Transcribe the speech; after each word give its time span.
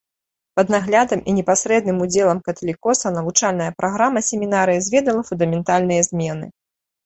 Пад 0.59 0.67
наглядам 0.75 1.19
і 1.29 1.35
непасрэдным 1.39 1.97
удзелам 2.07 2.39
каталікоса 2.49 3.07
навучальная 3.19 3.69
праграма 3.85 4.19
семінарыі 4.31 4.83
зведала 4.89 5.21
фундаментальныя 5.33 6.01
змены. 6.13 6.45